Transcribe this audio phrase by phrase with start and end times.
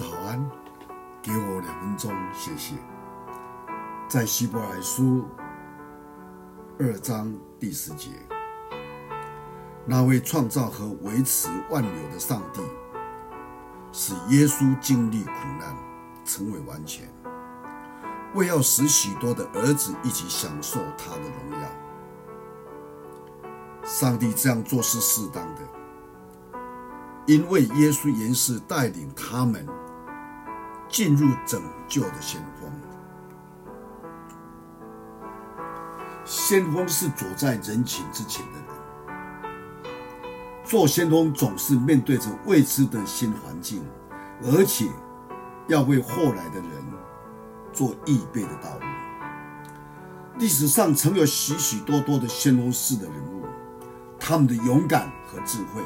[0.00, 0.50] 早安，
[1.20, 2.74] 给我两分钟，谢谢。
[4.08, 5.26] 在希伯来书
[6.78, 8.08] 二章第十节，
[9.84, 12.62] 那位创造和维持万有的上帝，
[13.92, 15.76] 使耶稣经历苦难，
[16.24, 17.06] 成为完全，
[18.34, 21.68] 为要使许多的儿子一起享受他的荣耀。
[23.84, 25.60] 上帝这样做是适当的，
[27.26, 29.66] 因为耶稣原是带领他们
[30.90, 32.70] 进入拯救的先锋。
[36.24, 38.66] 先锋是走在人群之前的人，
[40.64, 43.84] 做先锋总是面对着未知的新环境，
[44.42, 44.86] 而且
[45.66, 46.70] 要为后来的人
[47.72, 48.84] 做预备的道路。
[50.38, 53.44] 历史上曾有许许多多的先锋式的人物，
[54.18, 55.82] 他们的勇敢和智慧，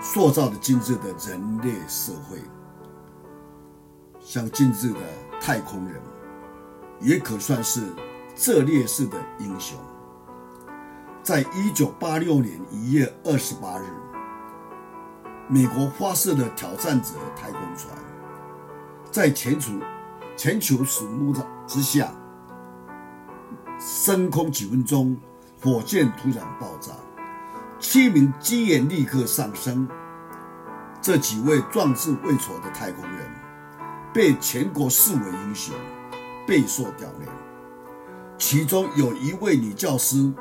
[0.00, 2.42] 塑造了今日的人类社会。
[4.24, 5.00] 像今日的
[5.40, 6.00] 太空人，
[7.00, 7.82] 也可算是。
[8.34, 9.78] 这烈士的英雄，
[11.22, 13.84] 在一九八六年一月二十八日，
[15.48, 17.94] 美国发射的挑战者太空船，
[19.10, 19.72] 在全球
[20.34, 21.34] 全球瞩目
[21.66, 22.10] 之下，
[23.78, 25.14] 升空几分钟，
[25.60, 26.92] 火箭突然爆炸，
[27.78, 29.86] 七名机员立刻丧生。
[31.02, 33.30] 这几位壮志未酬的太空人，
[34.12, 35.74] 被全国视为英雄，
[36.46, 37.28] 备受悼念。
[38.38, 40.32] 其中有一位女教师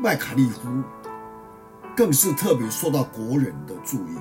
[0.00, 0.82] 麦卡利夫，
[1.96, 4.16] 更是特别受到国人的注意。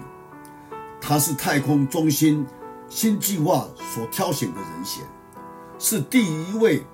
[1.01, 2.45] 她是太空中心
[2.89, 5.03] 新计划所挑选的人选，
[5.79, 6.85] 是第一位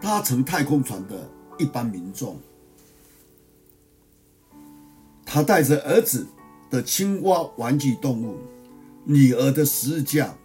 [0.00, 2.40] 搭乘太空船的一般民众。
[5.26, 6.26] 她带着儿子
[6.70, 8.38] 的青蛙玩具动物、
[9.08, 10.36] 女儿的十字架、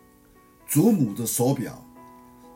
[0.67, 1.79] 祖母的手表。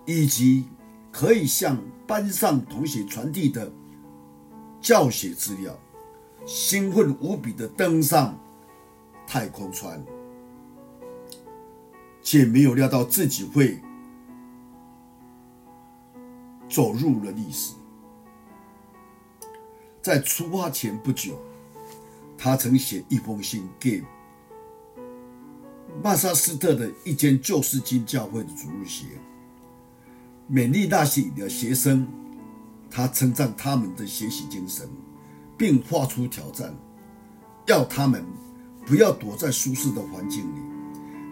[0.10, 0.64] 以及
[1.12, 3.70] 可以向班上同学传递的
[4.80, 5.78] 教学资料，
[6.46, 8.40] 兴奋无比的登上
[9.28, 10.02] 太空船，
[12.22, 13.82] 却没有料到自己会
[16.70, 17.74] 走入了历史。
[20.02, 21.38] 在出发前不久，
[22.38, 24.02] 他曾写一封信给
[26.04, 29.06] 曼萨斯特的一间救世军教会的主日学。
[30.48, 32.08] 美丽大学的学生，
[32.90, 34.88] 他称赞他们的学习精神，
[35.58, 36.74] 并发出挑战，
[37.66, 38.24] 要他们
[38.86, 40.62] 不要躲在舒适的环境里，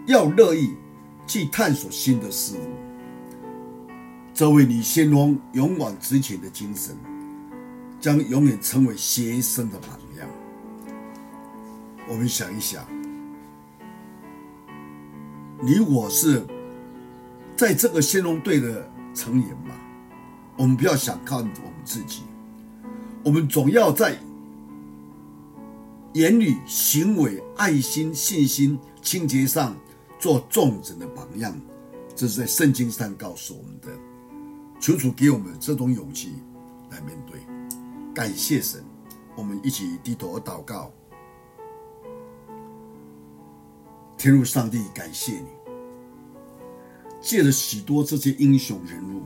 [0.06, 0.74] 要乐意
[1.26, 2.68] 去探索新的事物。
[4.34, 6.94] 这位女先锋勇往直前的精神，
[8.00, 10.28] 将永远成为学生的榜样。
[12.08, 12.84] 我们想一想，
[15.62, 16.42] 你我是
[17.56, 18.90] 在这个先锋队的。
[19.16, 19.74] 成员嘛，
[20.58, 22.20] 我们不要小看我们自己，
[23.24, 24.18] 我们总要在
[26.12, 29.74] 言语、行为、爱心、信心、清洁上
[30.18, 31.58] 做众人的榜样。
[32.14, 33.88] 这是在圣经上告诉我们的。
[34.78, 36.34] 求主给我们这种勇气
[36.90, 37.40] 来面对。
[38.14, 38.84] 感谢神，
[39.34, 40.92] 我们一起低头祷告。
[44.16, 45.46] 天父上帝，感谢你。
[47.20, 49.22] 借了许多这些英雄人物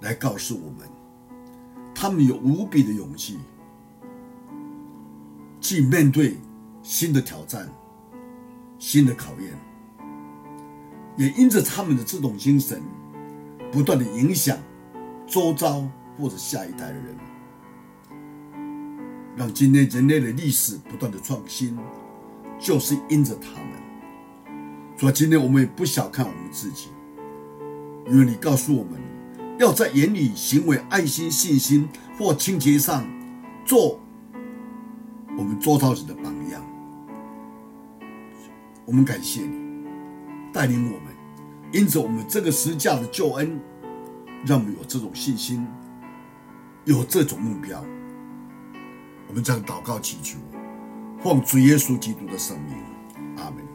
[0.00, 0.88] 来告诉我们，
[1.94, 3.38] 他们有无比的勇气
[5.60, 6.36] 去面对
[6.82, 7.68] 新的挑战、
[8.78, 9.56] 新的考验，
[11.16, 12.82] 也因着他们的这种精神，
[13.70, 14.58] 不断的影响
[15.26, 15.86] 周遭
[16.18, 17.16] 或者下一代的人，
[19.36, 21.78] 让今天人类的历史不断的创新，
[22.60, 23.70] 就是因着他们。
[24.96, 26.88] 所以今天我们也不小看我们自己，
[28.06, 29.00] 因为你告诉我们，
[29.58, 31.88] 要在言语、行为、爱心、信心
[32.18, 33.06] 或清洁上
[33.64, 33.98] 做
[35.38, 36.62] 我们周遭人的榜样。
[38.84, 39.86] 我们感谢你
[40.52, 41.14] 带领我们，
[41.72, 43.58] 因着我们这个十架的救恩，
[44.44, 45.66] 让我们有这种信心，
[46.84, 47.82] 有这种目标。
[49.28, 50.38] 我们将祷告祈求，
[51.22, 52.82] 奉主耶稣基督的圣名，
[53.36, 53.69] 阿门。